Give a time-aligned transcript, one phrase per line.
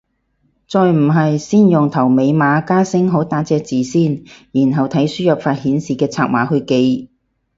[0.67, 7.11] 再唔係先用頭尾碼加星號打隻字先，然後睇輸入法顯示嘅拆碼去記